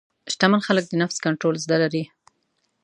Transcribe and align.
شتمن 0.33 0.61
خلک 0.67 0.85
د 0.87 0.93
نفس 1.01 1.17
کنټرول 1.25 1.55
زده 1.63 1.77
لري. 1.83 2.03